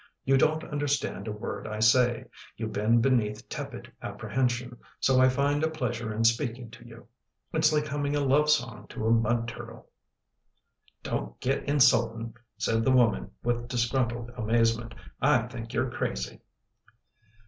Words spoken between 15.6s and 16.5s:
you're crazy."